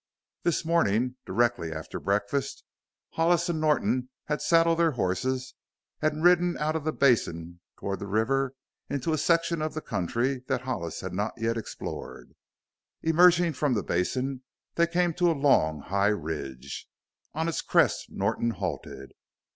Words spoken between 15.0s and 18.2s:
to a long, high ridge. On its crest